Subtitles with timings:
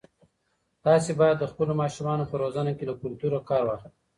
[0.85, 3.91] تاسي باید د خپلو ماشومانو په روزنه کې له کلتور کار واخلئ.